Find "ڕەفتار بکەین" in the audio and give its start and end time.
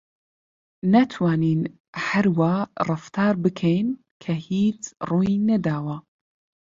2.87-3.87